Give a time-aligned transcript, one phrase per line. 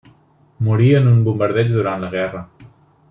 [0.67, 2.43] Morí en un bombardeig durant la guerra.